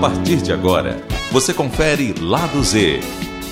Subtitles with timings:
[0.00, 1.02] partir de agora,
[1.32, 3.00] você confere Lado Z,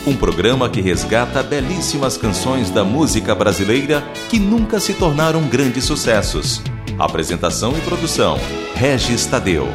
[0.06, 6.62] um programa que resgata belíssimas canções da música brasileira que nunca se tornaram grandes sucessos.
[6.98, 8.38] Apresentação e produção:
[8.76, 9.67] Regis Tadeu.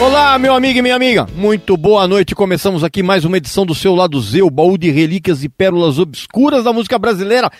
[0.00, 1.26] Olá, meu amigo e minha amiga.
[1.34, 2.34] Muito boa noite.
[2.34, 5.98] Começamos aqui mais uma edição do seu Lado Z, o baú de relíquias e pérolas
[5.98, 7.50] obscuras da música brasileira.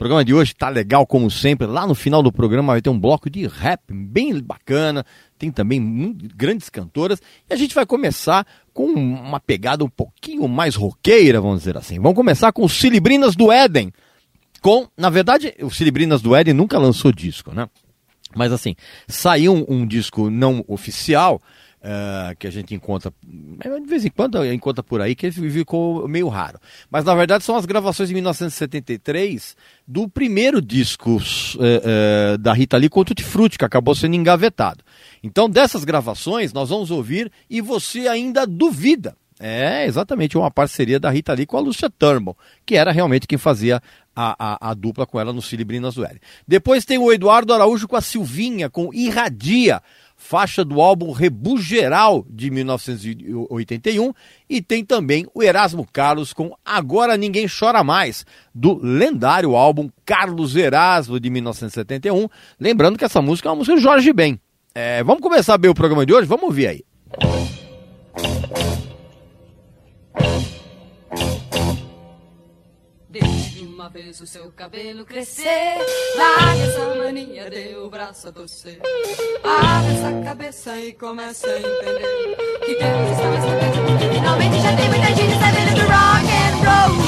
[0.00, 1.66] O programa de hoje tá legal como sempre.
[1.66, 5.04] Lá no final do programa vai ter um bloco de rap bem bacana.
[5.38, 7.20] Tem também grandes cantoras.
[7.46, 12.00] E a gente vai começar com uma pegada um pouquinho mais roqueira, vamos dizer assim.
[12.00, 13.92] Vamos começar com os Cilibrinas do Éden.
[14.62, 17.68] Com, na verdade, o Cilibrinas do Éden nunca lançou disco, né?
[18.34, 18.74] Mas assim,
[19.06, 21.42] saiu um disco não oficial
[21.82, 26.28] Uh, que a gente encontra, de vez em quando encontra por aí, que ficou meio
[26.28, 26.60] raro.
[26.90, 29.56] Mas na verdade são as gravações de 1973
[29.88, 34.84] do primeiro disco uh, uh, da Rita Lee com Tutti Frutti, que acabou sendo engavetado.
[35.22, 39.16] Então dessas gravações nós vamos ouvir e você ainda duvida.
[39.42, 43.38] É exatamente uma parceria da Rita Lee com a Lucia Turnbull, que era realmente quem
[43.38, 43.80] fazia
[44.14, 46.20] a, a, a dupla com ela no Cilibrinas do L.
[46.46, 49.80] Depois tem o Eduardo Araújo com a Silvinha, com Irradia
[50.20, 54.12] faixa do álbum Rebugeral de 1981,
[54.48, 60.54] e tem também o Erasmo Carlos com Agora Ninguém Chora Mais, do lendário álbum Carlos
[60.54, 62.28] Erasmo de 1971.
[62.60, 64.38] Lembrando que essa música é uma música do Jorge Ben.
[64.74, 66.28] É, vamos começar bem o programa de hoje?
[66.28, 66.84] Vamos ouvir aí.
[73.80, 75.78] Uma vez o seu cabelo crescer.
[76.14, 78.78] Larga essa mania, dê o braço a torcer.
[79.42, 84.88] Abre essa cabeça e comece a entender que Deus está nessa cabeça finalmente já tem
[84.90, 86.99] muita gente sabendo do rock and roll.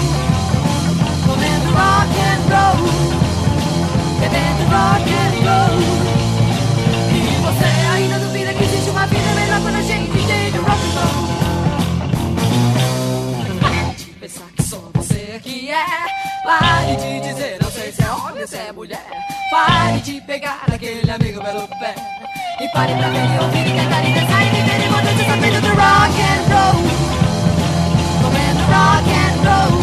[16.45, 19.07] Pare de dizer, não sei se é homem ou se é mulher.
[19.49, 21.95] Pare de pegar aquele amigo pelo pé.
[22.61, 25.69] E pare pra ver e ouvir cantar e dançar e viver enquanto você está do
[25.69, 26.83] rock and roll.
[28.23, 29.75] Comendo rock and roll.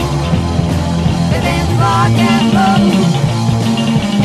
[1.31, 2.83] Bebendo rock and roll.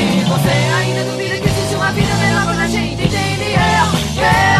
[0.01, 3.45] E você ainda duvida que existe uma vida melhor quando a gente entende.
[3.45, 4.54] Yeah, yeah, yeah.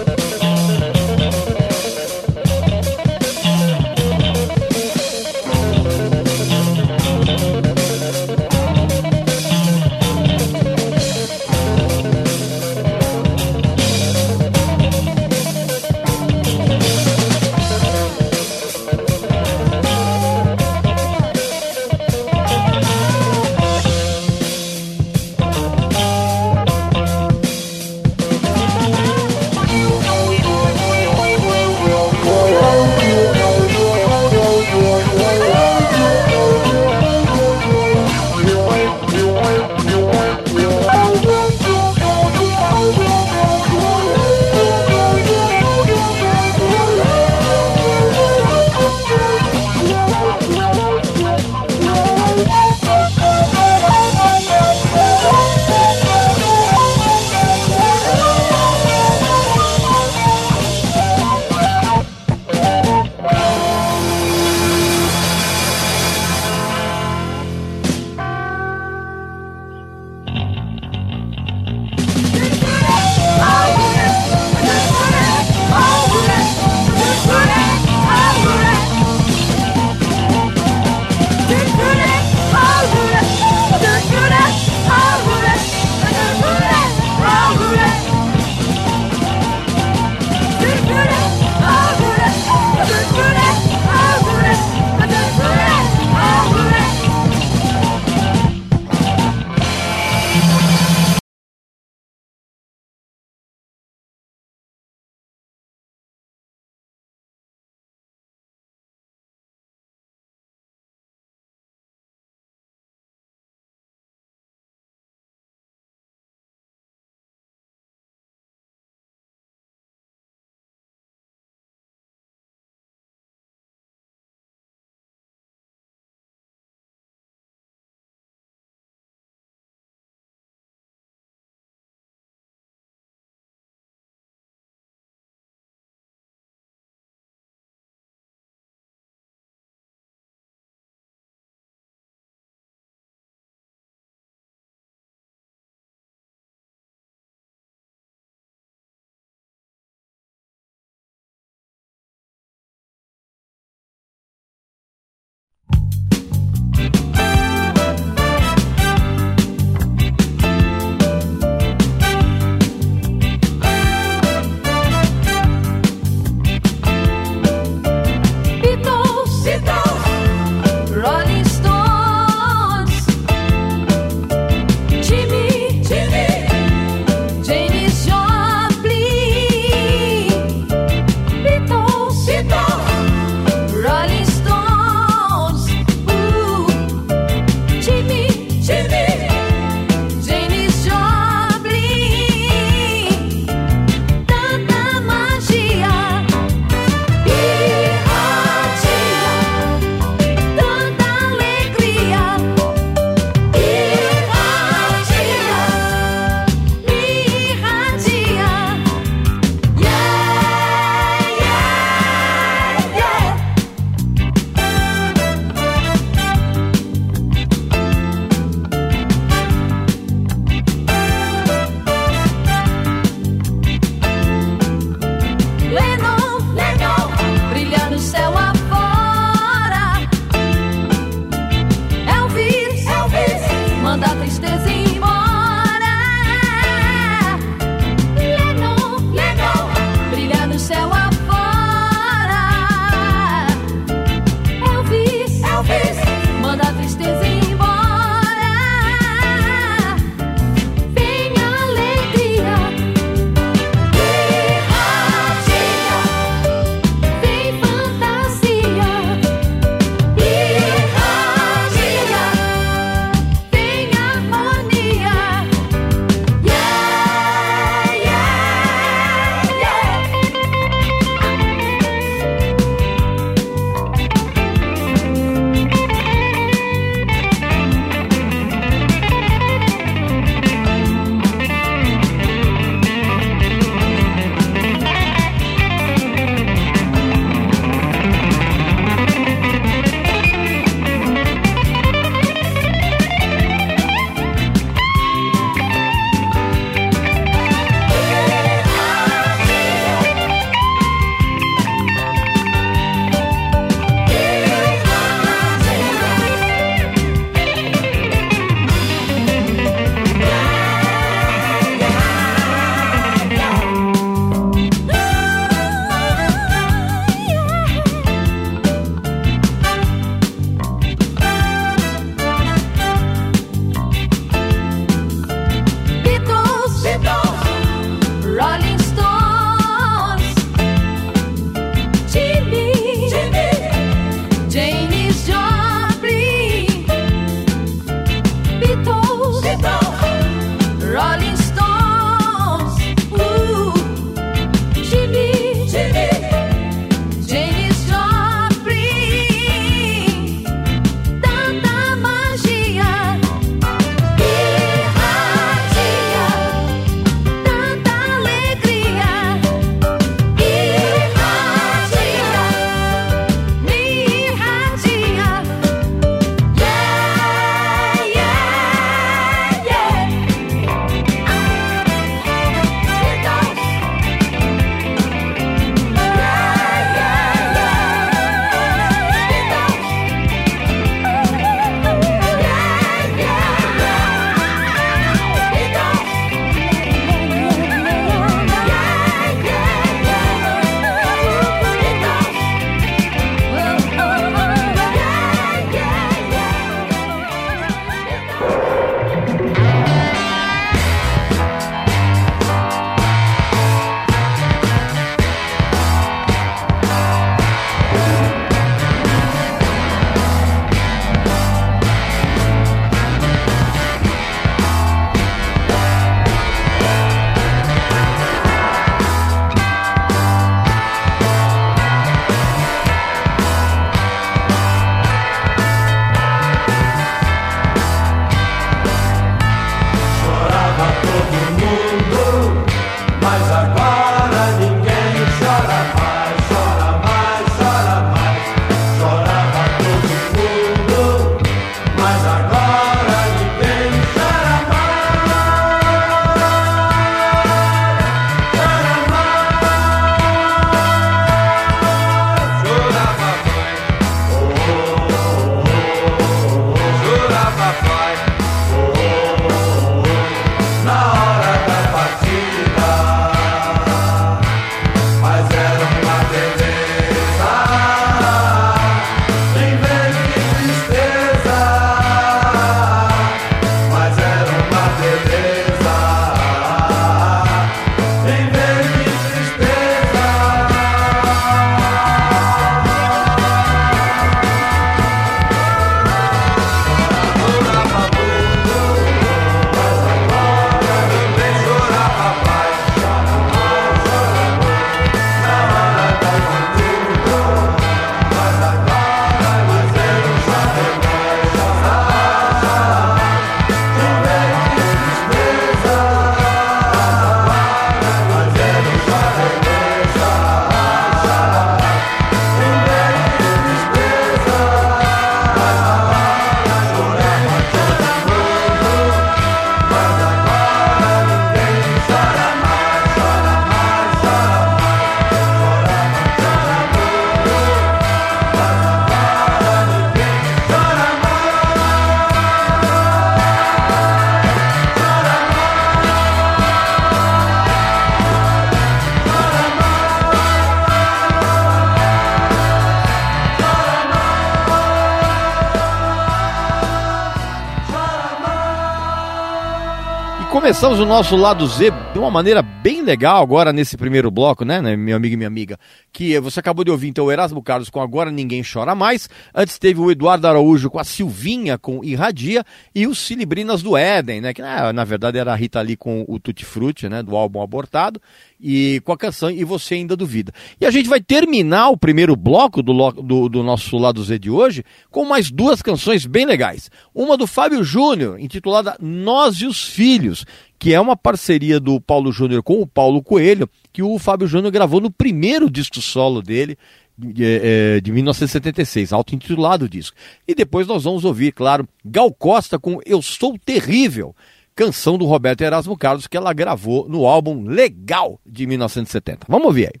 [550.72, 554.82] Começamos o nosso lado Z de uma maneira bem legal agora nesse primeiro bloco, né,
[554.82, 555.78] né, meu amigo e minha amiga?
[556.12, 559.30] Que você acabou de ouvir então o Erasmo Carlos com Agora Ninguém Chora Mais.
[559.54, 564.40] Antes teve o Eduardo Araújo com a Silvinha com Irradia e os Cilibrinas do Éden,
[564.40, 564.52] né?
[564.52, 567.22] Que na, na verdade era a Rita ali com o Tutti Frutti, né?
[567.22, 568.20] Do álbum Abortado
[568.60, 570.52] e com a canção E Você Ainda Duvida.
[570.80, 574.50] E a gente vai terminar o primeiro bloco do, do, do, nosso Lado Z de
[574.50, 576.90] hoje com mais duas canções bem legais.
[577.14, 580.44] Uma do Fábio Júnior, intitulada Nós e os Filhos,
[580.82, 584.72] que é uma parceria do Paulo Júnior com o Paulo Coelho, que o Fábio Júnior
[584.72, 586.76] gravou no primeiro disco solo dele,
[587.16, 590.16] de, é, de 1976, auto-intitulado disco.
[590.46, 594.34] E depois nós vamos ouvir, claro, Gal Costa com Eu Sou Terrível,
[594.74, 599.46] canção do Roberto Erasmo Carlos que ela gravou no álbum Legal de 1970.
[599.48, 600.00] Vamos ouvir aí.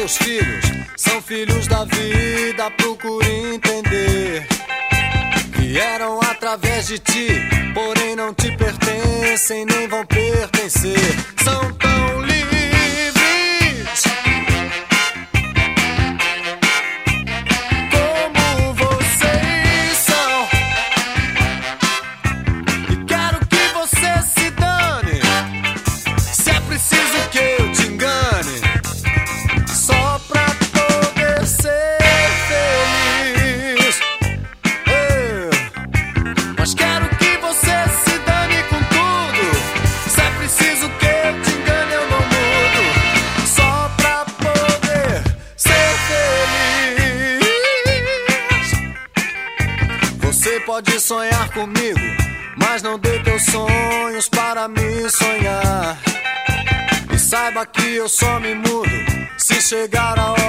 [0.00, 0.64] Teus filhos,
[0.96, 4.46] são filhos da vida, procure entender.
[5.58, 7.28] Vieram através de ti,
[7.74, 10.96] porém não te pertencem, nem vão pertencer.
[11.44, 12.29] São tão livres.
[51.00, 51.98] Sonhar comigo,
[52.56, 55.98] mas não dê teus sonhos para me sonhar.
[57.12, 58.90] E saiba que eu só me mudo
[59.38, 60.39] se chegar a hora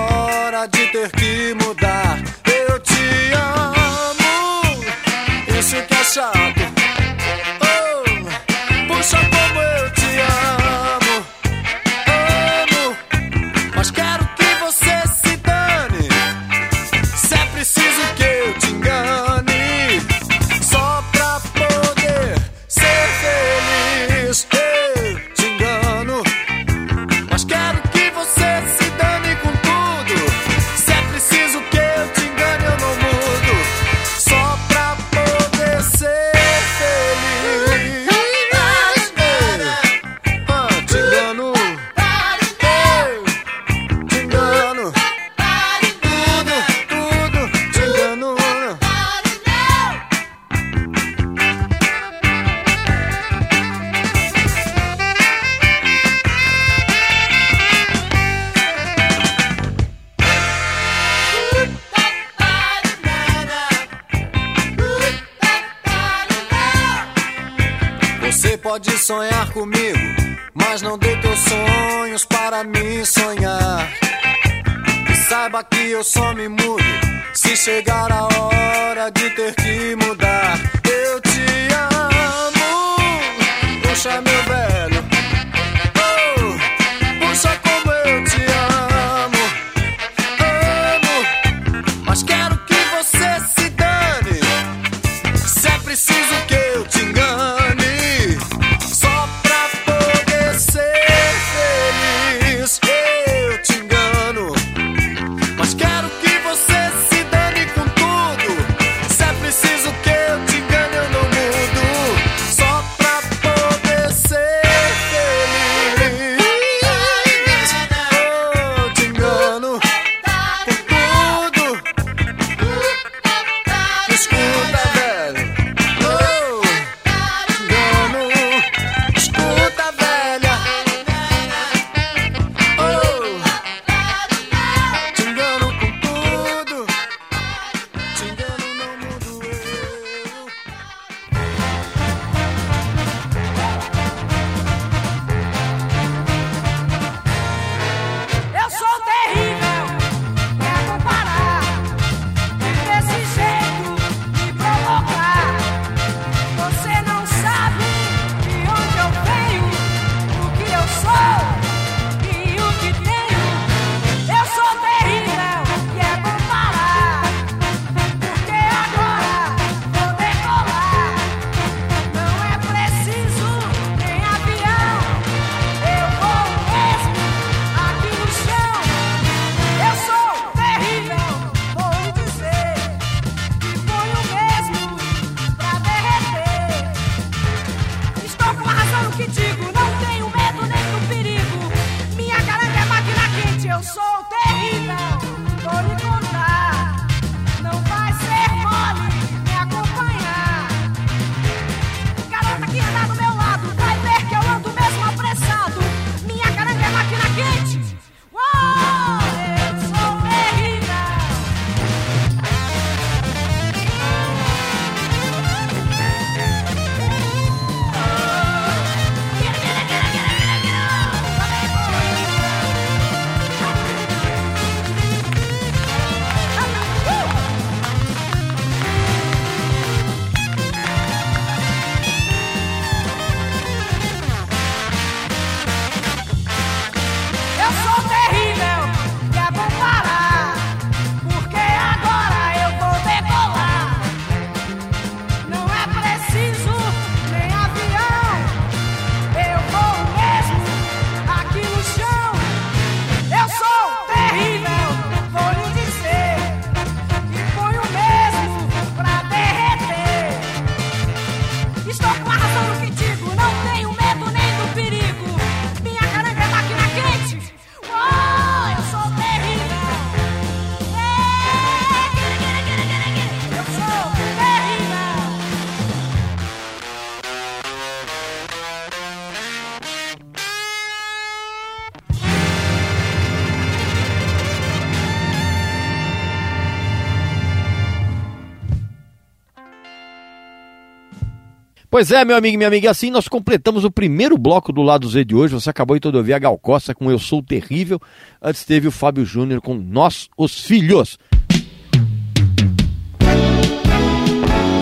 [292.01, 295.07] Pois é, meu amigo e minha amiga, assim nós completamos o primeiro bloco do lado
[295.07, 295.53] Z de hoje.
[295.53, 298.01] Você acabou de ouvir a Gal Costa com Eu Sou Terrível.
[298.42, 301.20] Antes teve o Fábio Júnior com Nós, os Filhos.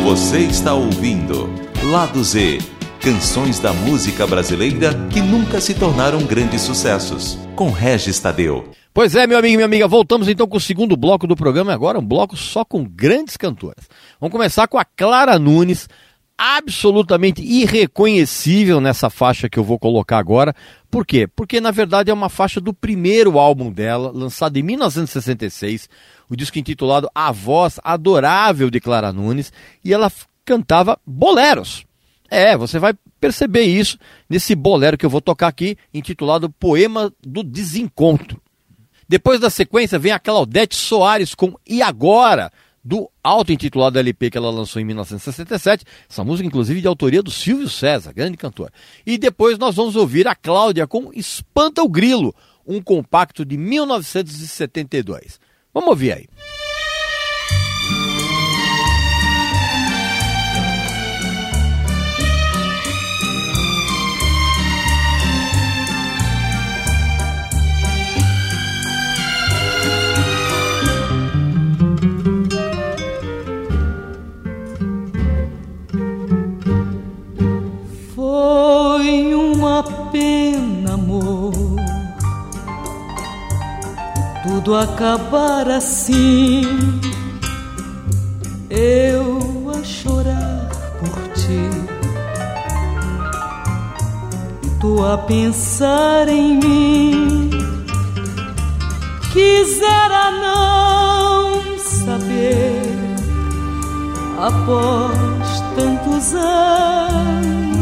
[0.05, 1.49] Você está ouvindo
[1.91, 2.59] Lado Z
[3.01, 7.37] Canções da música brasileira que nunca se tornaram grandes sucessos.
[7.53, 8.71] Com Regis Tadeu.
[8.93, 11.71] Pois é, meu amigo e minha amiga, voltamos então com o segundo bloco do programa.
[11.71, 13.87] Agora um bloco só com grandes cantoras.
[14.19, 15.87] Vamos começar com a Clara Nunes,
[16.39, 20.55] absolutamente irreconhecível nessa faixa que eu vou colocar agora.
[20.89, 21.27] Por quê?
[21.27, 25.89] Porque na verdade é uma faixa do primeiro álbum dela, lançado em 1966,
[26.29, 29.51] o disco intitulado A Voz Adorável de Clara Nunes,
[29.83, 30.09] e ela
[30.45, 31.85] cantava boleros.
[32.31, 33.97] É, você vai perceber isso
[34.29, 38.41] nesse bolero que eu vou tocar aqui, intitulado Poema do Desencontro.
[39.09, 42.49] Depois da sequência vem a Claudete Soares com E Agora,
[42.83, 45.85] do auto-intitulado LP que ela lançou em 1967.
[46.09, 48.71] Essa música, inclusive, de autoria do Silvio César, grande cantor.
[49.05, 52.33] E depois nós vamos ouvir a Cláudia com Espanta o Grilo,
[52.65, 55.39] um compacto de 1972.
[55.73, 56.27] Vamos ouvir aí.
[84.59, 86.63] Tudo acabar assim.
[88.69, 90.69] Eu a chorar
[90.99, 91.69] por ti,
[94.81, 97.49] tu a pensar em mim.
[99.31, 102.81] Quisera não saber
[104.37, 107.78] após tantos anos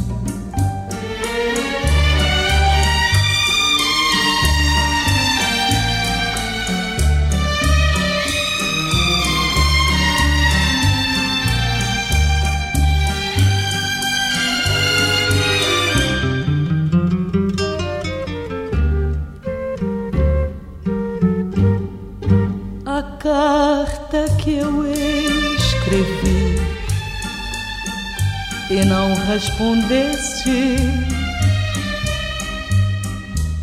[29.05, 30.77] Não respondeste.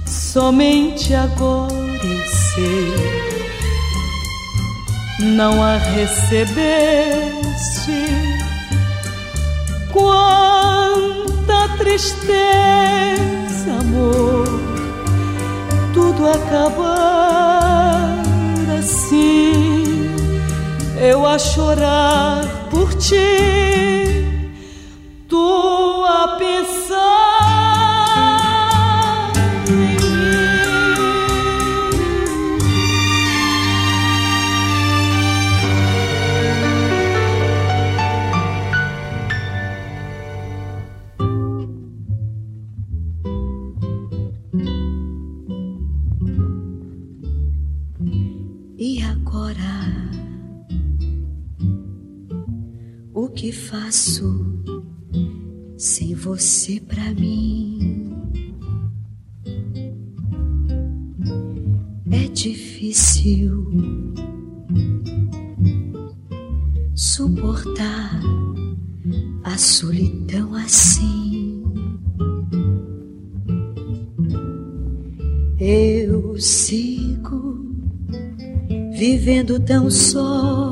[0.06, 2.24] Somente agora eu
[2.54, 2.94] sei,
[5.34, 7.32] não a recebeste.
[9.92, 12.22] Quanta tristeza,
[13.80, 14.46] amor,
[15.92, 17.42] tudo acabar
[18.78, 20.08] assim,
[21.00, 24.01] eu a chorar por ti,
[53.92, 54.51] faço
[56.22, 58.14] você pra mim?
[62.12, 63.66] É difícil
[66.94, 68.20] suportar
[69.42, 71.60] a solidão assim.
[75.58, 77.66] Eu sigo
[78.92, 80.71] vivendo tão só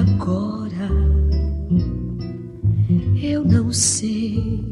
[0.00, 0.88] Agora
[3.22, 4.64] eu não sei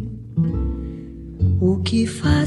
[1.60, 2.39] o que fazer.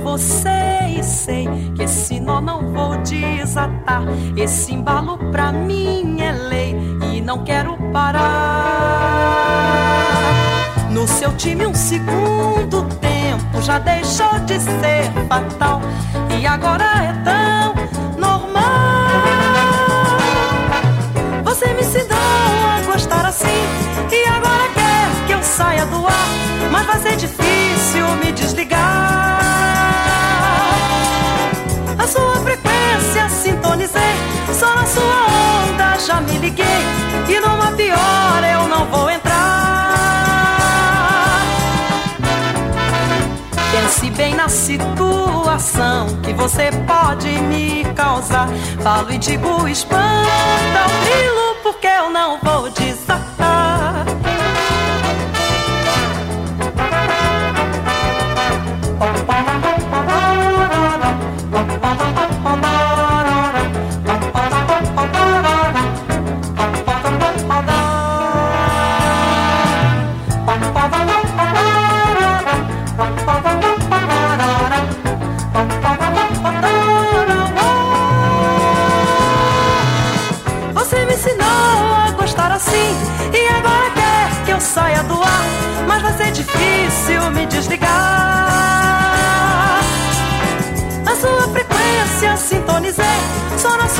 [0.00, 0.48] Você
[0.98, 4.02] e sei que esse nó não vou desatar.
[4.36, 6.76] Esse embalo pra mim é lei
[7.12, 8.20] e não quero parar.
[10.90, 15.80] No seu time, um segundo tempo já deixou de ser fatal
[16.38, 17.74] e agora é tão
[18.18, 18.60] normal.
[21.44, 23.46] Você me ensinou a gostar assim
[24.10, 26.28] e agora quer que eu saia do ar,
[26.72, 29.39] mas vai ser difícil me desligar.
[34.52, 35.26] Só na sua
[35.68, 36.66] onda já me liguei.
[37.28, 39.40] E numa pior eu não vou entrar.
[43.72, 48.48] Pense bem na situação Que você pode me causar.
[48.82, 53.39] Falo e digo espanta o grilo Porque eu não vou desatar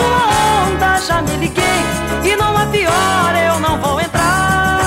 [0.01, 0.23] sua
[0.67, 1.81] onda já me liguei.
[2.25, 4.81] E numa pior eu não vou entrar.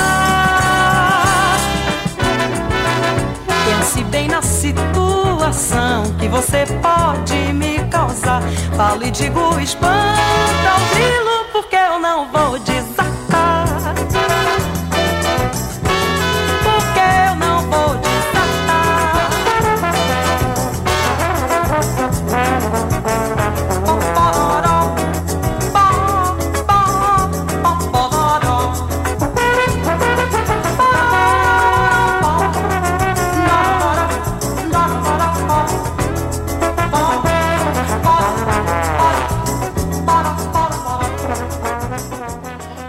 [3.65, 8.41] Pense bem na situação que você pode me causar.
[8.76, 12.72] Falo e digo, espanta o grilo, porque eu não vou desatar.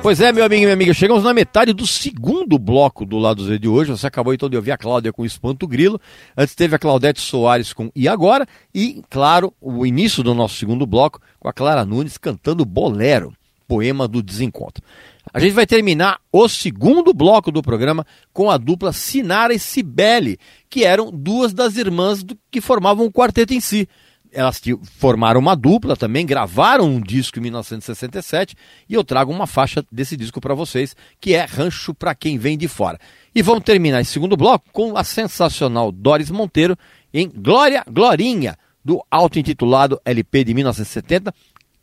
[0.04, 3.42] Pois é, meu amigo e minha amiga, chegamos na metade do segundo bloco do Lado
[3.42, 3.90] Z de hoje.
[3.90, 5.98] Você acabou então de ouvir a Cláudia com Espanto Grilo.
[6.36, 8.46] Antes teve a Claudete Soares com E Agora.
[8.74, 13.32] E, claro, o início do nosso segundo bloco com a Clara Nunes cantando Bolero,
[13.66, 14.84] poema do desencontro.
[15.32, 20.38] A gente vai terminar o segundo bloco do programa com a dupla Sinara e Cibele,
[20.68, 23.88] que eram duas das irmãs que formavam o quarteto em si
[24.34, 24.60] elas
[24.98, 28.56] formaram uma dupla também, gravaram um disco em 1967
[28.88, 32.58] e eu trago uma faixa desse disco para vocês, que é Rancho para quem vem
[32.58, 32.98] de fora.
[33.34, 36.76] E vamos terminar esse segundo bloco com a sensacional Doris Monteiro
[37.12, 41.32] em Glória Glorinha, do auto-intitulado LP de 1970,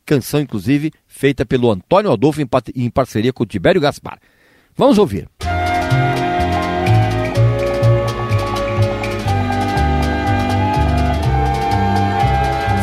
[0.05, 2.41] canção inclusive feita pelo Antônio Adolfo
[2.75, 4.19] em parceria com o Tibério Gaspar.
[4.75, 5.27] Vamos ouvir.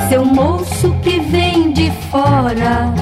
[0.09, 2.95] Seu moço que vem de fora,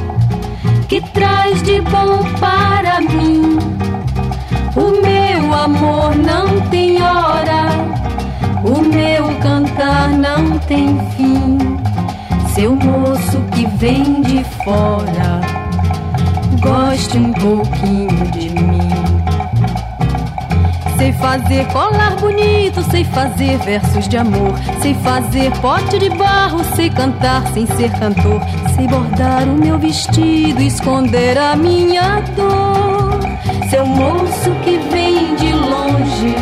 [0.89, 3.59] que traz de bom para mim.
[4.75, 7.69] O meu amor não tem hora,
[8.65, 11.59] o meu cantar não tem fim.
[12.55, 15.41] Seu moço que vem de fora,
[16.61, 19.06] goste um pouquinho de mim.
[21.07, 26.91] Sei fazer colar bonito, sei fazer versos de amor, sei fazer pote de barro, sei
[26.91, 28.41] cantar sem ser cantor,
[28.75, 33.21] sei bordar o meu vestido, esconder a minha dor.
[33.71, 36.35] Seu moço que vem de longe,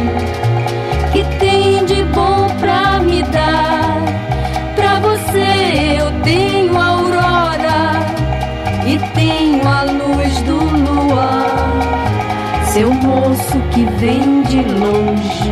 [13.55, 15.51] moço que vem de longe,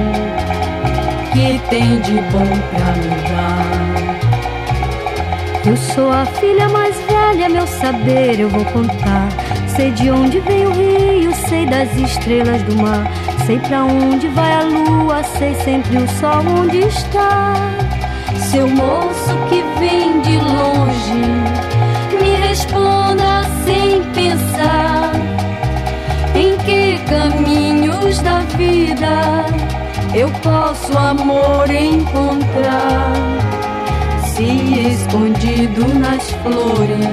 [1.33, 3.73] que tem de bom pra me dar.
[5.65, 9.29] Eu sou a filha mais velha, meu saber eu vou contar.
[9.69, 13.09] Sei de onde vem o rio, sei das estrelas do mar.
[13.47, 17.55] Sei pra onde vai a lua, sei sempre o sol onde está.
[18.51, 21.23] Seu moço que vem de longe,
[22.21, 25.13] me responda sem pensar
[26.35, 26.99] em que
[28.13, 29.47] caminhos da vida
[30.15, 33.13] eu posso amor encontrar?
[34.35, 34.45] Se
[34.93, 37.07] escondido nas flores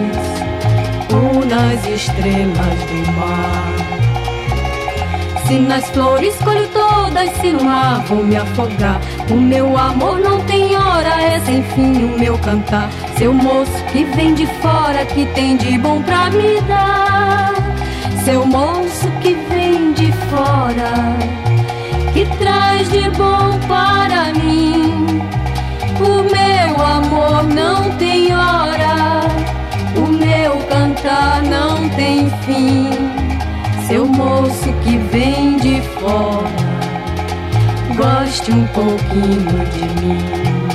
[1.14, 3.76] ou nas estrelas do mar.
[5.48, 9.00] Se nas flores colho todas, se no mar vou me afogar.
[9.32, 12.90] O meu amor não tem hora, é sem fim o meu cantar.
[13.18, 17.54] Seu moço que vem de fora, que tem de bom pra me dar.
[18.24, 19.34] Seu moço que
[20.29, 21.17] fora,
[22.13, 25.21] que traz de bom para mim.
[25.99, 29.21] O meu amor não tem hora,
[29.95, 32.89] o meu cantar não tem fim.
[33.88, 36.49] Seu moço que vem de fora,
[37.95, 40.69] goste um pouquinho de mim.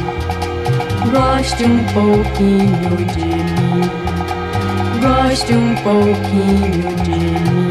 [1.14, 4.04] Goste um pouquinho de mim.
[5.00, 7.63] Goste um pouquinho de mim.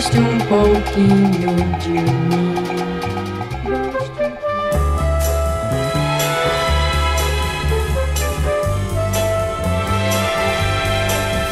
[0.00, 2.54] Goste um pouquinho de mim.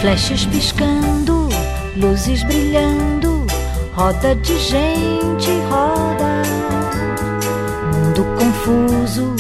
[0.01, 1.51] Flechas piscando,
[1.95, 3.47] luzes brilhando,
[3.93, 6.43] roda de gente, roda.
[7.93, 9.35] Mundo confuso,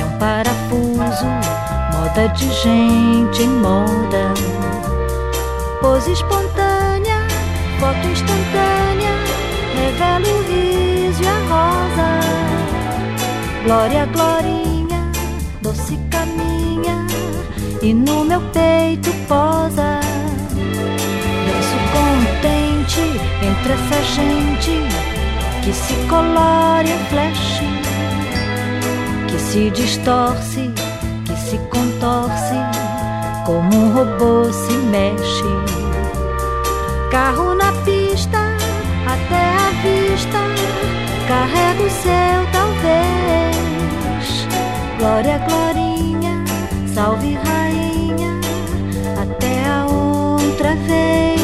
[0.00, 1.26] é um parafuso,
[1.92, 4.32] moda de gente em moda.
[5.82, 6.45] Pose espontânea,
[7.78, 9.14] foto instantânea,
[9.74, 12.08] revela o riso e a rosa.
[13.64, 15.10] Glória, glorinha,
[15.60, 17.06] doce caminha
[17.82, 20.00] e no meu peito posa.
[21.46, 23.00] Danço contente
[23.42, 25.06] entre essa gente
[25.62, 27.60] que se colore em flash,
[29.28, 30.70] que se distorce,
[31.24, 32.54] que se contorce,
[33.44, 35.85] como um robô se mexe.
[37.16, 38.36] Carro na pista,
[39.06, 40.38] até a vista,
[41.26, 44.46] carrega o seu talvez.
[44.98, 46.44] Glória, glorinha,
[46.92, 48.38] salve rainha,
[49.18, 51.40] até a outra vez.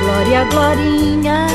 [0.00, 1.48] Glória, glorinha,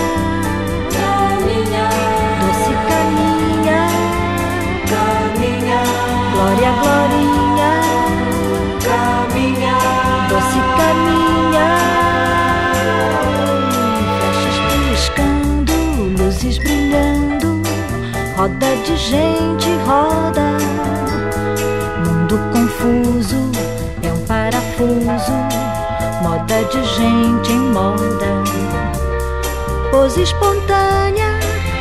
[6.62, 7.82] glória, glorinha,
[8.84, 9.78] caminha.
[10.30, 11.70] doce caminha.
[14.22, 14.58] Flechas
[14.92, 15.74] piscando,
[16.22, 17.62] luzes brilhando,
[18.36, 20.58] roda de gente roda.
[22.06, 23.52] Mundo confuso
[24.04, 25.34] é um parafuso,
[26.22, 28.44] moda de gente em moda.
[29.90, 31.40] Pose espontânea,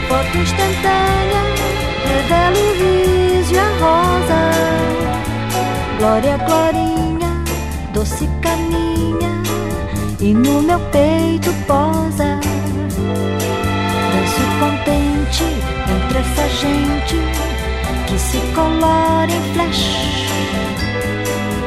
[0.09, 1.43] foto instantânea,
[2.07, 3.20] revela o riso
[3.59, 4.41] a rosa.
[5.99, 7.45] Glória, glorinha,
[7.93, 9.43] doce caminha,
[10.21, 12.41] e no meu peito posa.
[14.13, 15.45] Danço contente
[15.93, 17.17] entre essa gente
[18.07, 20.27] que se colora em flash,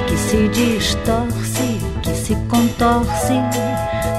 [0.07, 3.39] que se distorce, que se contorce,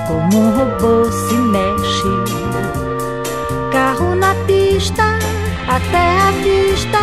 [0.07, 2.45] como um robô se mexe.
[3.73, 5.14] Carro na pista,
[5.69, 6.99] até a vista,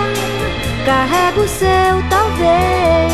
[0.85, 3.11] carrega o seu talvez.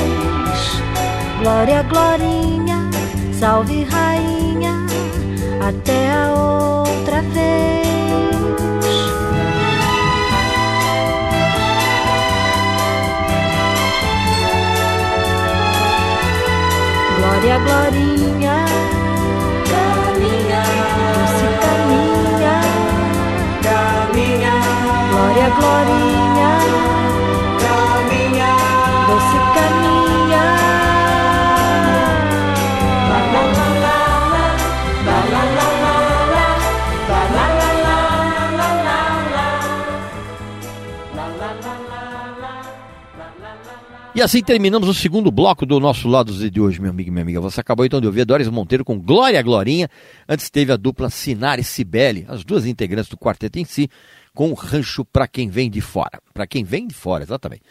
[1.40, 2.90] Glória, glorinha,
[3.32, 4.86] salve rainha,
[5.62, 7.88] até a outra vez.
[17.18, 18.66] Glória, glorinha,
[25.38, 26.52] Glória, glorinha,
[27.62, 28.56] caminha,
[29.06, 29.98] doce caminha.
[44.16, 47.12] E assim terminamos o segundo bloco do nosso Lado Z de hoje, meu amigo e
[47.12, 47.40] minha amiga.
[47.40, 49.88] Você acabou então de ouvir Doris Monteiro com Glória Glorinha.
[50.28, 53.88] Antes teve a dupla Sinara e Cibele, as duas integrantes do quarteto em si,
[54.38, 56.22] com o rancho para quem vem de fora.
[56.32, 57.64] Para quem vem de fora, exatamente.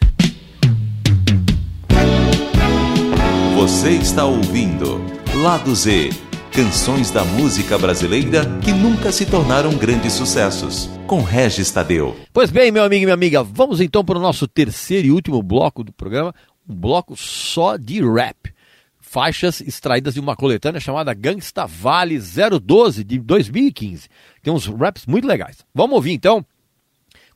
[3.55, 5.01] Você está ouvindo
[5.45, 6.11] Lado Z,
[6.51, 12.17] canções da música brasileira que nunca se tornaram grandes sucessos, com Regis Tadeu.
[12.33, 15.41] Pois bem, meu amigo e minha amiga, vamos então para o nosso terceiro e último
[15.45, 16.35] bloco do programa,
[16.69, 18.53] um bloco só de rap.
[19.01, 24.09] Faixas extraídas de uma coletânea chamada Gangsta Vale 012 de 2015.
[24.43, 25.59] Tem uns raps muito legais.
[25.73, 26.45] Vamos ouvir então?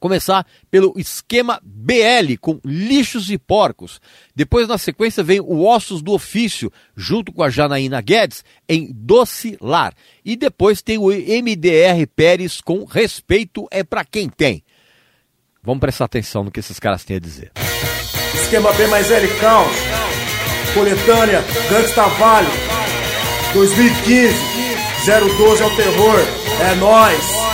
[0.00, 4.00] Começar pelo esquema BL com Lixos e Porcos.
[4.34, 9.92] Depois, na sequência, vem o Ossos do Ofício, junto com a Janaína Guedes, em Docilar.
[10.24, 14.64] E depois tem o MDR Pérez com Respeito é pra quem tem.
[15.62, 17.52] Vamos prestar atenção no que esses caras têm a dizer.
[18.34, 19.70] Esquema B mais L Count.
[20.72, 22.48] Coletânea Gangsta Vale.
[23.52, 24.34] 2015.
[25.04, 26.18] 012 é o terror.
[26.60, 27.50] É nós.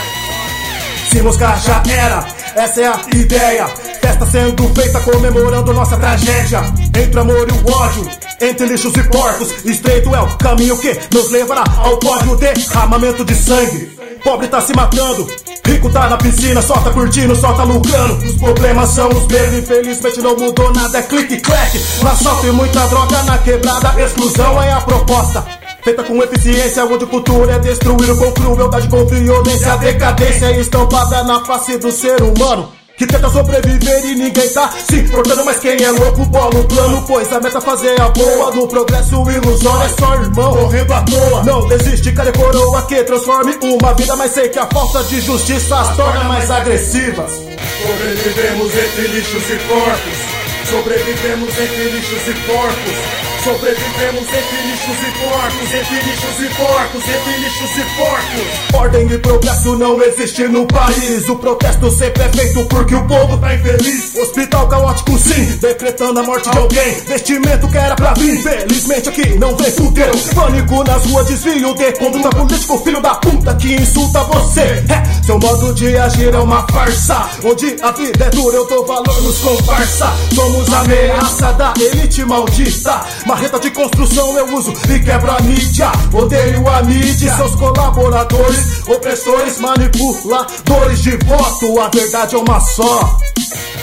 [1.09, 3.67] Se moscar já era, essa é a ideia.
[4.01, 6.61] Festa sendo feita comemorando nossa tragédia.
[6.99, 8.09] Entre amor e o ódio,
[8.41, 9.63] entre lixos e porcos.
[9.63, 12.35] Estreito é o caminho que nos levará ao pódio.
[12.35, 13.95] Derramamento de sangue.
[14.23, 15.27] Pobre tá se matando,
[15.63, 18.15] rico tá na piscina, só tá curtindo, só tá lucrando.
[18.25, 21.79] Os problemas são os mesmos, infelizmente não mudou nada, é clique clack.
[22.01, 25.56] No assalto e muita droga na quebrada, exclusão é a proposta.
[25.87, 29.71] Feita com eficiência, onde futuro é destruído com crueldade, com violência.
[29.71, 32.73] A decadência é estampada na face do ser humano.
[32.97, 37.05] Que tenta sobreviver e ninguém tá se importando, mas quem é louco bola o plano,
[37.07, 38.53] pois a meta é fazer a boa.
[38.53, 41.43] No progresso ilusório é só irmão morrendo à toa.
[41.45, 45.21] Não desiste, cara, é coroa que transforme uma vida, mas sei que a falta de
[45.21, 47.31] justiça as torna mais agressivas.
[47.31, 50.69] Sobrevivemos entre lixos e porcos.
[50.69, 53.36] Sobrevivemos entre lixos e porcos.
[53.43, 58.79] Sobrevivemos entre lixos e porcos, entre lixos e porcos, entre lixos e porcos.
[58.79, 61.29] Ordem e progresso não existe no país.
[61.29, 64.15] O protesto sempre é feito porque o povo tá infeliz.
[64.15, 66.93] Hospital caótico, sim, decretando a morte de alguém.
[67.07, 70.11] Vestimento que era pra vir, felizmente aqui não vem fuder.
[70.35, 74.61] Pânico nas ruas, desvio de conduta político, filho da puta que insulta você.
[74.61, 77.29] É, seu modo de agir é uma farsa.
[77.43, 80.11] Onde a vida é dura, eu dou valor nos comparsa.
[80.33, 83.05] Somos ameaça da elite maldita.
[83.27, 85.91] Marreta de construção eu uso e quebro a mídia.
[86.13, 91.77] Odeio a mídia, seus colaboradores, opressores, manipuladores de voto.
[91.77, 93.17] A verdade é uma só.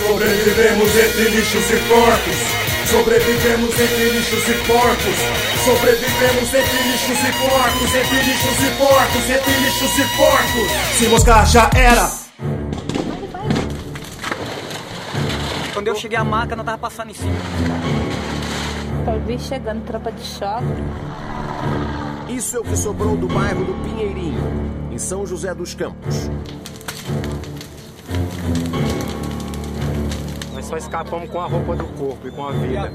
[0.06, 2.36] Sobrevivemos entre lixos e porcos.
[2.90, 5.18] Sobrevivemos entre lixos e porcos.
[5.62, 7.94] Sobrevivemos entre lixos e porcos.
[7.94, 9.24] Entre lixos e porcos.
[9.28, 10.96] Entre lixos e porcos.
[10.96, 12.10] Se moscar já era.
[15.74, 18.13] Quando eu cheguei a máquina, tava passando em cima.
[19.06, 20.64] Eu vi chegando tropa de choque.
[22.28, 24.42] Isso é o que sobrou do bairro do Pinheirinho,
[24.90, 26.30] em São José dos Campos.
[30.54, 32.90] Nós só escapamos com a roupa do corpo e com a vida.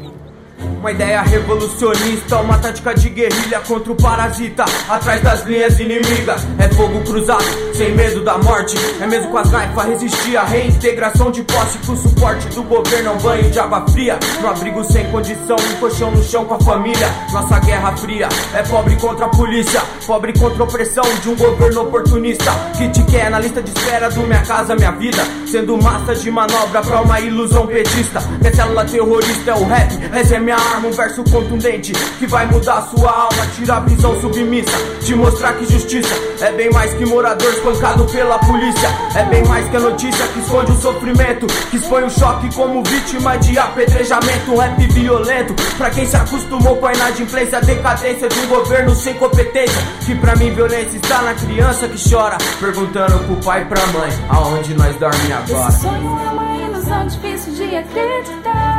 [0.79, 4.63] Uma ideia revolucionista, uma tática de guerrilha contra o parasita.
[4.87, 7.43] Atrás das linhas inimigas, é fogo cruzado,
[7.73, 8.77] sem medo da morte.
[9.01, 11.77] É mesmo com as naifas resistir à reintegração de posse.
[11.79, 14.17] Com suporte do governo, é um banho de água fria.
[14.41, 17.07] No abrigo sem condição, um colchão no chão com a família.
[17.31, 21.81] Nossa guerra fria é pobre contra a polícia, pobre contra a opressão de um governo
[21.81, 22.51] oportunista.
[22.77, 25.23] Que te quer na lista de espera do Minha Casa Minha Vida.
[25.45, 28.21] Sendo massa de manobra pra uma ilusão petista.
[28.39, 32.47] Minha célula terrorista é o rap, essa é minha arma, um verso contundente que vai
[32.47, 37.05] mudar sua alma, tirar a visão submissa, te mostrar que justiça é bem mais que
[37.05, 41.77] morador espancado pela polícia, é bem mais que a notícia que esconde o sofrimento, que
[41.77, 46.87] expõe o choque como vítima de apedrejamento, um rap violento pra quem se acostumou com
[46.87, 51.35] a inadimplência, a decadência de um governo sem competência, que pra mim violência está na
[51.35, 55.69] criança que chora, perguntando pro pai e pra mãe, aonde nós dorme agora.
[55.69, 58.78] Esse sonho é uma ilusão difícil de acreditar.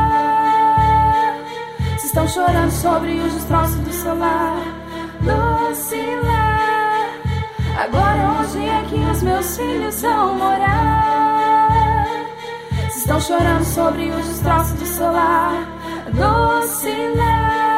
[2.10, 4.56] Estão chorando sobre os destroços do seu lar,
[5.20, 6.40] Lucila.
[7.78, 12.08] Agora onde é que os meus filhos vão morar?
[12.88, 15.54] Estão chorando sobre os destroços do seu lar,
[16.08, 17.69] Lucila.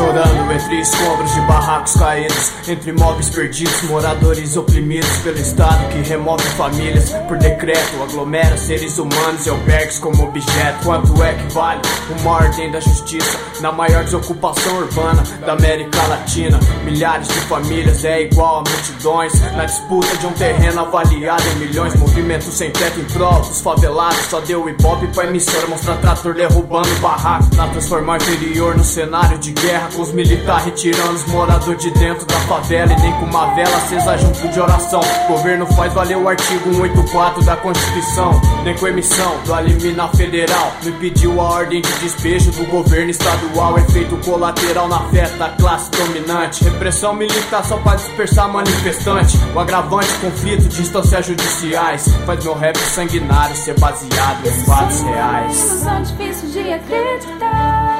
[0.00, 6.42] Chorando entre escombros de barracos caídos, entre mobs perdidos, moradores oprimidos pelo Estado que remove
[6.56, 10.84] famílias por decreto, aglomera seres humanos e albergues como objeto.
[10.84, 11.82] Quanto é que vale
[12.18, 16.58] uma ordem da justiça na maior desocupação urbana da América Latina?
[16.82, 21.94] Milhares de famílias é igual a multidões na disputa de um terreno avaliado em milhões.
[21.96, 26.88] Movimento sem teto em prol dos favelados, só deu ibope pra emissora mostrar trator derrubando
[27.00, 31.90] barraco, na transformar interior no cenário de guerra com os militares retirando os moradores de
[31.90, 35.00] dentro da favela e nem com uma vela acesa junto de oração.
[35.00, 40.72] O governo faz valer o artigo 184 da Constituição, nem com emissão do Alimina Federal.
[40.82, 46.64] Me pediu a ordem de despejo do governo estadual, efeito colateral na festa classe dominante.
[46.64, 49.38] Repressão militar só pra dispersar manifestante.
[49.54, 55.70] O agravante, conflito de instâncias judiciais, faz meu rap sanguinário ser baseado em fatos reais.
[55.70, 57.99] ilusão difícil de acreditar.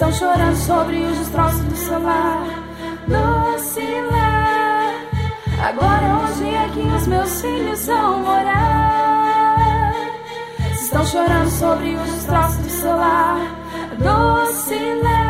[0.00, 2.42] Estão chorando sobre os destroços do seu lar,
[3.06, 4.24] Lucila.
[5.62, 9.92] Agora onde é que os meus filhos vão morar?
[10.72, 13.40] Estão chorando sobre os destroços do seu lar,
[13.98, 15.20] Lucila.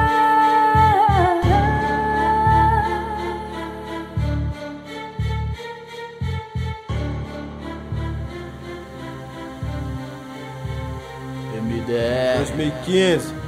[11.60, 13.39] MDR, 2015.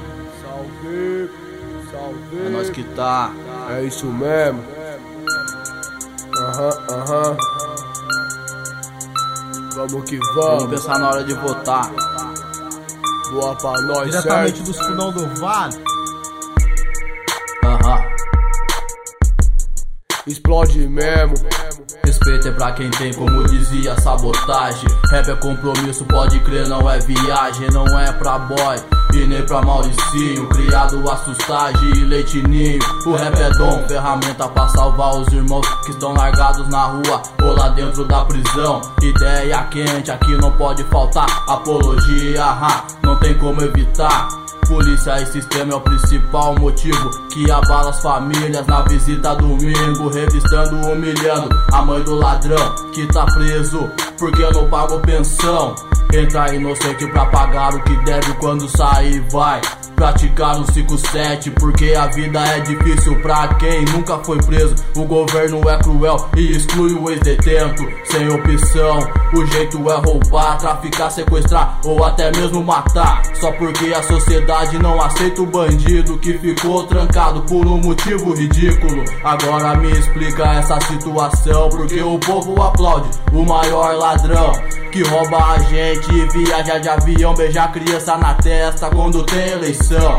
[2.45, 3.31] É nós que tá.
[3.69, 4.63] É isso mesmo.
[6.37, 7.37] Aham, aham.
[9.75, 10.65] Vamos que Vamos vamos.
[10.69, 11.89] pensar na hora de votar.
[13.31, 14.67] Boa pra nós, Diretamente certo?
[14.67, 15.75] dos fundão do vale.
[17.63, 18.03] Aham.
[20.27, 21.33] Explode mesmo.
[22.05, 24.89] Respeito é pra quem tem, como dizia, sabotagem.
[25.09, 28.77] Rap é compromisso, pode crer, não é viagem, não é pra boy.
[29.13, 32.79] E nem pra Mauricinho, criado a sustagem e leitinho.
[33.05, 37.53] O rap é dom, ferramenta pra salvar os irmãos que estão largados na rua ou
[37.53, 38.81] lá dentro da prisão.
[39.01, 41.27] Ideia quente, aqui não pode faltar.
[41.47, 44.42] Apologia, ha, não tem como evitar.
[44.67, 50.75] Polícia e sistema é o principal motivo que abala as famílias na visita domingo, revistando,
[50.87, 55.75] humilhando a mãe do ladrão que tá preso porque não pago pensão.
[56.13, 59.59] Entra inocente pra pagar o que deve quando sair vai.
[59.95, 64.75] Praticar um 5-7 porque a vida é difícil pra quem nunca foi preso.
[64.95, 68.99] O governo é cruel e exclui o ex-detento sem opção.
[69.33, 73.23] O jeito é roubar, traficar, sequestrar ou até mesmo matar.
[73.35, 79.03] Só porque a sociedade não aceita o bandido que ficou trancado por um motivo ridículo.
[79.23, 84.51] Agora me explica essa situação porque o povo aplaude o maior ladrão
[84.91, 90.17] que rouba a gente viaja de avião, beija criança na testa quando tem eleição.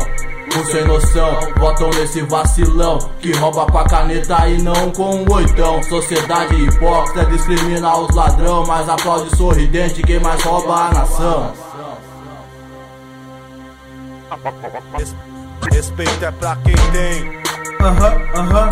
[0.59, 5.33] Os sem noção, votam nesse vacilão Que rouba com a caneta e não com o
[5.33, 11.74] oitão Sociedade hipócrita discrimina os ladrão Mas aplaude sorridente quem mais rouba a nação
[15.71, 17.41] Respeito é pra quem tem.
[17.81, 18.69] Aham, aham.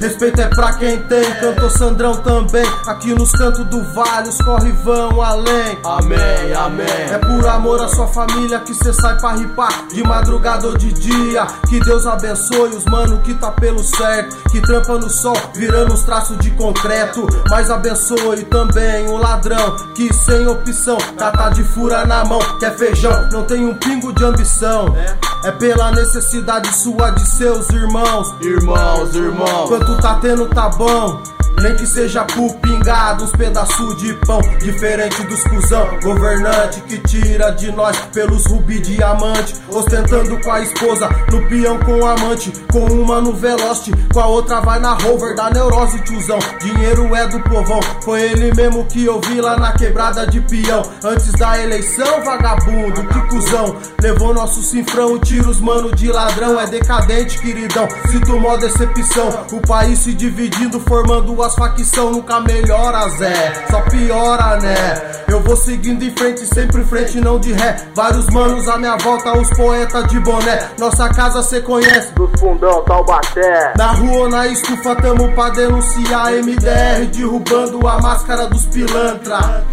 [0.00, 2.64] Respeito é pra quem tem, cantor Sandrão também.
[2.86, 5.78] Aqui nos cantos do vale, os corre vão além.
[5.84, 6.86] Amém, amém.
[7.10, 10.92] É por amor à sua família que cê sai pra ripar de madrugada ou de
[10.92, 11.46] dia.
[11.68, 14.36] Que Deus abençoe os mano que tá pelo certo.
[14.50, 17.26] Que trampa no sol, virando os traços de concreto.
[17.50, 22.40] Mas abençoe também o ladrão que sem opção tá de fura na mão.
[22.60, 24.94] Quer feijão, não tem um pingo de ambição.
[24.96, 28.34] É pela necessidade sua de seus irmãos.
[28.40, 29.68] Irmãos, irmãos.
[29.68, 31.22] Quanto tá tendo, tá bom.
[31.62, 34.40] Nem que seja por pingado, uns pedaços de pão.
[34.60, 39.54] Diferente dos cuzão, governante que tira de nós pelos rubi diamante.
[39.68, 42.52] Ostentando com a esposa, no peão com o amante.
[42.70, 46.38] Com uma no Veloste, com a outra vai na rover da neurose, tiozão.
[46.60, 50.82] Dinheiro é do povão, foi ele mesmo que eu vi lá na quebrada de peão.
[51.04, 53.76] Antes da eleição, vagabundo, que cuzão.
[54.00, 56.60] Levou nosso cifrão, tira os mano de ladrão.
[56.60, 57.88] É decadente, queridão.
[58.10, 59.46] Sinto mó decepção.
[59.52, 62.12] O país se dividindo, formando as facção.
[62.12, 63.66] Nunca melhora, Zé.
[63.70, 65.24] Só piora, né?
[65.28, 67.76] Eu vou seguindo em frente, sempre em frente, não de ré.
[67.94, 70.68] Vários manos à minha volta, os poetas de boné.
[70.78, 72.12] Nossa casa cê conhece.
[72.14, 73.74] Dos fundão, Taubaté.
[73.76, 79.64] Na rua ou na estufa, tamo pra denunciar MDR, derrubando a máscara dos pilantra.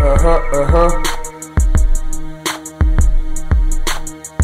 [0.00, 1.17] Aham, aham.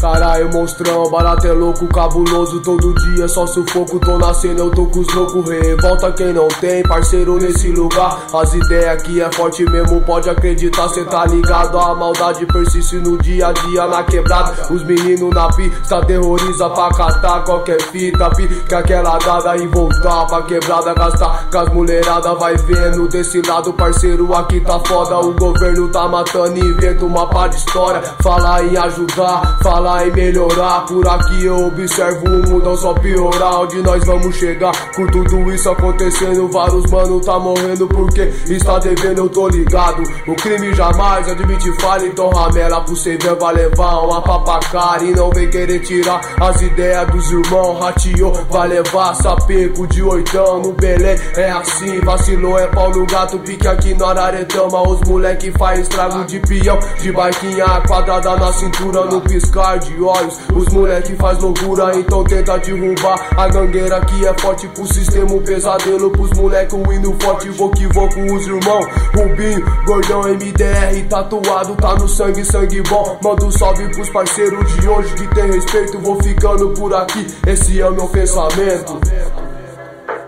[0.05, 4.99] Caralho, monstrão, barato é louco, cabuloso todo dia, só sufoco, tô nascendo, eu tô com
[4.99, 9.99] os loucos, revolta quem não tem, parceiro nesse lugar, as ideias aqui é forte mesmo,
[10.01, 14.83] pode acreditar, cê tá ligado, a maldade persiste no dia a dia, na quebrada, os
[14.83, 20.93] meninos na pista terroriza pra catar qualquer fita, pica aquela dada e voltar pra quebrada,
[20.93, 26.07] gastar com as mulherada, vai vendo desse lado, parceiro, aqui tá foda, o governo tá
[26.07, 30.85] matando, inventa uma pá de história, fala em ajudar, fala em melhorar.
[30.85, 33.61] Por aqui eu observo o mundo só piorar.
[33.61, 36.47] Onde nós vamos chegar com tudo isso acontecendo?
[36.47, 40.03] Vários mano tá morrendo porque está devendo, eu tô ligado.
[40.27, 45.29] O crime jamais admite falha, então ramela pro ver, vai levar uma papacara e não
[45.29, 47.79] vem querer tirar as ideias dos irmãos.
[47.79, 51.15] Ratiou, vai levar sapeco de oitão no Belém.
[51.35, 54.87] É assim, vacilou, é pau no gato, pique aqui no Araretama.
[54.87, 60.39] Os moleque faz estrago de peão, de barquinha quadrada na cintura, no piscar de olhos.
[60.53, 65.25] Os moleque faz loucura, então tenta derrubar a gangueira que é forte pro sistema.
[65.41, 67.49] Pesadelo pros moleque, um hino forte.
[67.49, 68.85] Vou que vou com os irmãos.
[69.15, 73.19] Rubinho, gordão MDR, tatuado, tá no sangue, sangue bom.
[73.23, 75.99] Manda um salve pros parceiros de hoje que tem respeito.
[75.99, 78.99] Vou ficando por aqui, esse é o meu pensamento.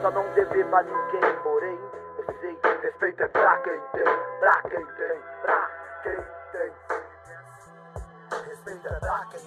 [0.02, 1.78] Só não dever pra ninguém, porém,
[2.18, 4.04] eu sei, respeito é pra quem tem,
[4.40, 5.70] pra quem tem, pra
[6.04, 6.18] quem
[6.52, 6.72] tem.
[8.48, 9.47] Respeito é pra quem tem,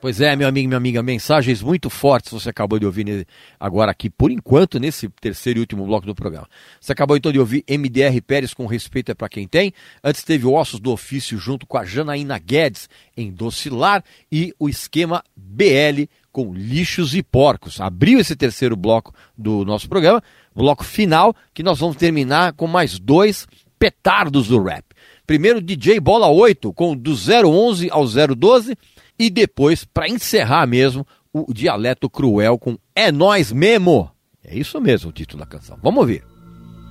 [0.00, 3.26] Pois é, meu amigo minha amiga, mensagens muito fortes você acabou de ouvir
[3.58, 6.46] agora aqui, por enquanto, nesse terceiro e último bloco do programa.
[6.80, 9.72] Você acabou então de ouvir MDR Pérez com respeito é pra quem tem.
[10.02, 15.24] Antes teve Ossos do Ofício junto com a Janaína Guedes em Docilar e o esquema
[15.36, 17.80] BL com Lixos e Porcos.
[17.80, 20.22] Abriu esse terceiro bloco do nosso programa,
[20.54, 23.48] bloco final, que nós vamos terminar com mais dois
[23.80, 24.84] petardos do rap.
[25.26, 28.76] Primeiro, DJ Bola 8, com do 011 ao 012.
[29.18, 34.10] E depois, para encerrar mesmo, o Dialeto Cruel com É Nós Mesmo.
[34.44, 35.78] É isso mesmo o título da canção.
[35.82, 36.24] Vamos ouvir.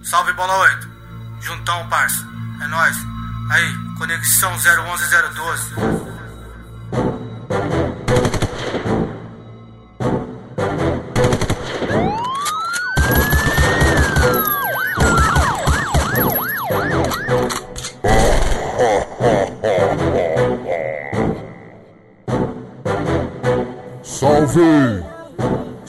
[0.03, 0.89] Salve bola 8.
[1.41, 2.23] Juntão, parça.
[2.63, 2.95] É nóis.
[3.49, 4.63] Aí, conexão 011
[5.34, 7.16] 012.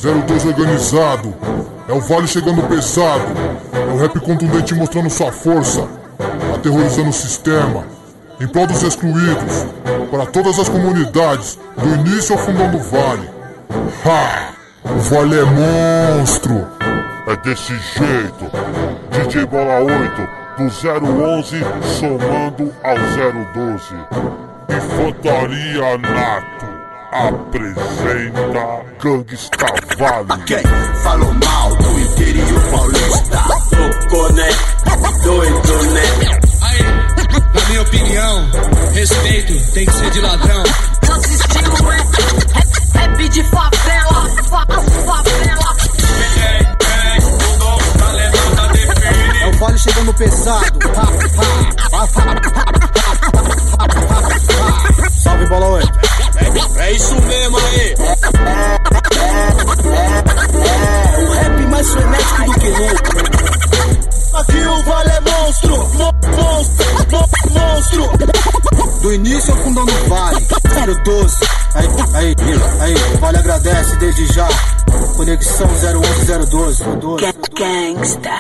[0.09, 1.35] 02 organizado.
[1.87, 3.25] É o Vale chegando pesado.
[3.73, 5.87] É o rap contundente mostrando sua força.
[6.55, 7.85] Aterrorizando o sistema.
[8.41, 9.67] Em prol dos excluídos.
[10.11, 11.59] Para todas as comunidades.
[11.77, 13.29] Do início ao fundão do Vale.
[14.07, 14.53] Ha!
[14.85, 16.67] O Vale é monstro.
[17.27, 18.51] É desse jeito.
[19.13, 20.39] DJ Bola 8.
[20.57, 23.95] Do 011 somando ao 012.
[24.71, 26.58] Infantaria Nato
[27.13, 29.67] apresenta Gangsta
[29.99, 30.43] Vale.
[30.47, 30.63] Quem
[31.03, 33.45] falou mal do interior paulista?
[33.77, 34.49] Louco, né?
[35.25, 36.39] Doido, né?
[37.69, 38.51] minha opinião,
[38.93, 40.63] respeito tem que ser de ladrão.
[41.07, 45.38] Nosso estilo é rap de favela, fa favela.
[49.69, 50.79] É o vale chegando pesado.
[55.23, 55.93] Salve bola 8.
[56.79, 57.95] É isso mesmo aí.
[61.19, 63.19] O rap mais frenético do que nunca.
[64.39, 68.11] Aqui o vale é monstro, mo monstro, mo monstro.
[69.03, 70.47] Do início ao fundão do vale,
[71.05, 71.37] 012.
[71.75, 72.35] Aí, aí,
[72.81, 74.49] aí, o vale agradece desde já.
[75.17, 76.85] Conexão 011 012.
[77.01, 77.35] 012.
[77.55, 78.39] Gangsta.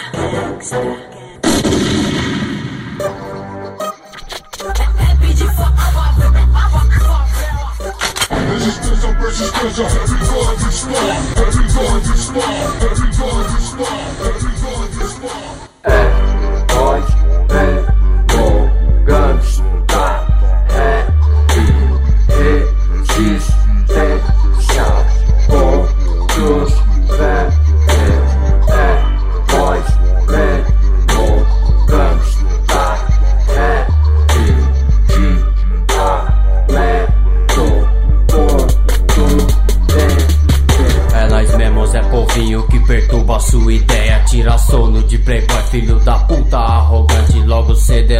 [9.38, 11.02] Every garbage spot,
[11.36, 12.52] every garbage spot,
[12.82, 14.57] every garbage spot, every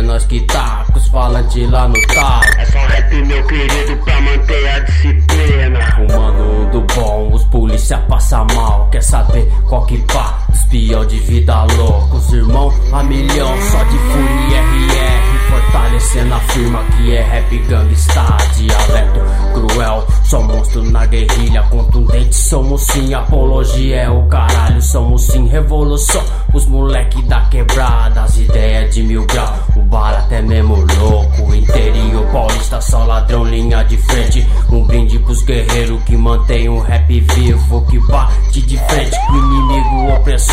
[0.09, 2.41] nós que tá, com os falantes lá no tal.
[2.57, 5.81] É só rap, meu querido, pra manter a disciplina.
[5.97, 8.89] Fumando um do bom, os polícia passa mal.
[8.91, 10.48] Quer saber qual que pá?
[10.59, 12.17] Espião de vida louca.
[12.17, 15.39] Os irmão a milhão, só de fúria RR.
[15.49, 18.37] Fortalecendo a firma que é rap gangsta.
[18.57, 19.21] Dialeto
[19.55, 21.63] cruel, só monstro na guerrilha.
[21.71, 23.15] Contundente, somos sim.
[23.15, 25.47] Apologia é o caralho, somos sim.
[25.47, 28.23] Revolução, os moleque da quebrada.
[28.23, 31.55] As ideias de mil grau, o bala até mesmo louco.
[31.55, 34.47] Interior paulista, só ladrão, linha de frente.
[34.71, 37.87] Um brinde pros guerreiros que mantém o rap vivo.
[37.89, 40.48] Que bate de frente com inimigo opressor.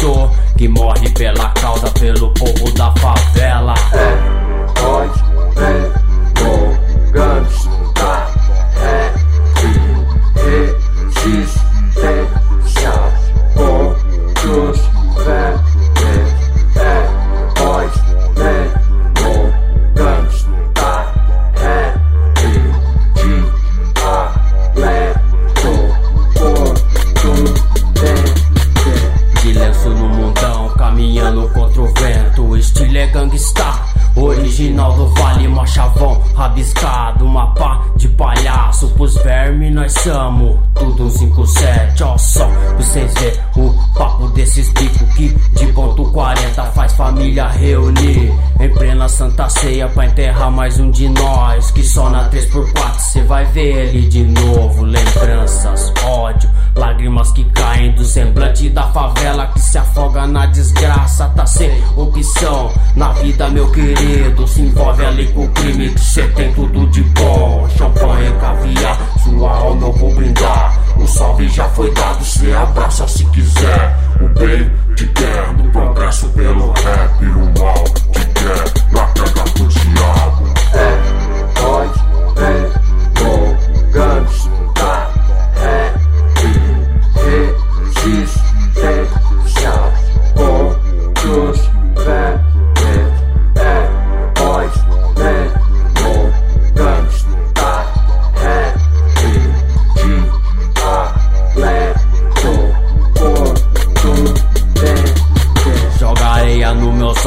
[0.57, 3.24] Que morre pela causa, pelo povo da favela.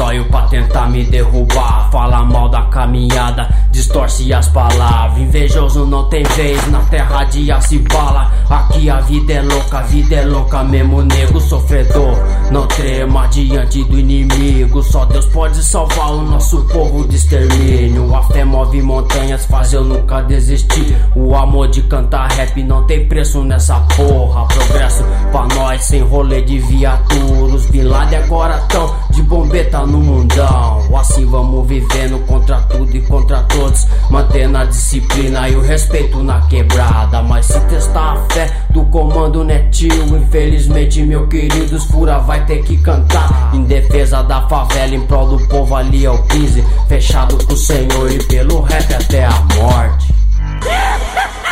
[0.09, 1.89] Zóio pra tentar me derrubar.
[1.91, 5.19] Fala mal da caminhada, distorce as palavras.
[5.19, 8.31] Invejoso não tem vez na terra de e bala.
[8.49, 12.17] Aqui a vida é louca, a vida é louca mesmo, nego sofredor.
[12.51, 14.81] Não trema diante do inimigo.
[14.81, 18.15] Só Deus pode salvar o nosso povo de extermínio.
[18.15, 20.97] A fé move montanhas, faz eu nunca desistir.
[21.15, 24.47] O amor de cantar rap não tem preço nessa porra.
[24.47, 27.53] Progresso pra nós sem rolê de viatura.
[27.53, 30.97] Os Bin Laden agora tão de bombeta no mundão.
[30.97, 33.87] Assim vamos vivendo contra tudo e contra todos.
[34.09, 37.21] Mantendo a disciplina e o respeito na quebrada.
[37.21, 42.77] Mas se testar a fé do comando netinho, infelizmente, meu querido, fura vai ter que
[42.77, 43.53] cantar.
[43.53, 46.63] Em defesa da favela, em prol do povo ali é o 15.
[46.87, 50.13] Fechado com o Senhor e pelo rap até a morte.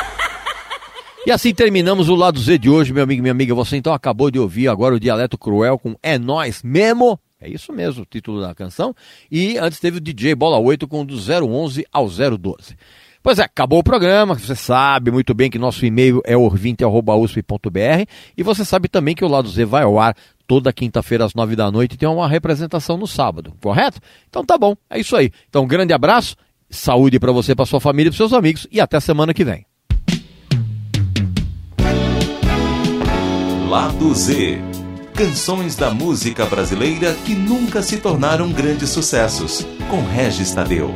[1.25, 3.53] E assim terminamos o lado Z de hoje, meu amigo e minha amiga.
[3.53, 7.19] Você então acabou de ouvir agora o Dialeto Cruel com É Nós Mesmo.
[7.41, 8.95] É isso mesmo, o título da canção.
[9.29, 12.77] E antes teve o DJ Bola 8 com do 011 ao 012.
[13.21, 14.35] Pois é, acabou o programa.
[14.35, 19.27] Você sabe muito bem que nosso e-mail é orvinte.usp.br e você sabe também que o
[19.27, 20.15] Lado Z vai ao ar
[20.47, 23.99] toda quinta-feira às nove da noite e tem uma representação no sábado, correto?
[24.29, 25.31] Então tá bom, é isso aí.
[25.49, 26.35] Então um grande abraço,
[26.69, 29.65] saúde para você, para sua família, para seus amigos e até semana que vem.
[33.69, 34.59] Lado Z.
[35.13, 39.67] Canções da música brasileira que nunca se tornaram grandes sucessos.
[39.89, 40.93] Com Regis Tadeu.